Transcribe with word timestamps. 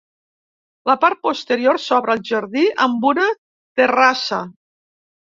La 0.89 0.93
part 1.01 1.17
posterior 1.25 1.79
s'obre 1.83 2.13
al 2.13 2.23
jardí 2.29 2.63
amb 2.85 3.05
una 3.11 3.27
terrassa. 3.81 4.41